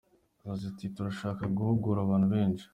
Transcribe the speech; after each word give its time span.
Yagize 0.43 0.65
ati 0.71 0.85
“Turashaka 0.95 1.43
guhugura 1.57 1.99
abantu 2.01 2.27
benshi. 2.33 2.65